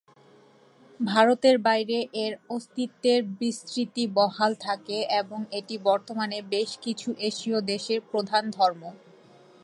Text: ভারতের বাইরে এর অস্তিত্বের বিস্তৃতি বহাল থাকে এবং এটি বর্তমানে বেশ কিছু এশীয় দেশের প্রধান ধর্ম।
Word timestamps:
ভারতের 0.99 1.55
বাইরে 1.59 1.97
এর 2.23 2.33
অস্তিত্বের 2.49 3.21
বিস্তৃতি 3.39 4.03
বহাল 4.13 4.51
থাকে 4.59 4.97
এবং 5.21 5.39
এটি 5.51 5.75
বর্তমানে 5.83 6.37
বেশ 6.51 6.69
কিছু 6.81 7.09
এশীয় 7.19 7.57
দেশের 7.71 7.99
প্রধান 8.11 8.43
ধর্ম। 8.51 8.81